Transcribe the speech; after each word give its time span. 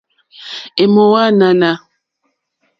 È 0.81 0.85
mò 0.93 1.05
ànànà. 1.25 1.71